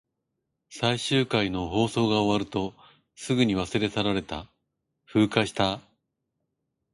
[0.71, 2.73] 最終回の放送が終わると、
[3.13, 4.49] すぐに忘れ去られた。
[5.05, 5.79] 風化した。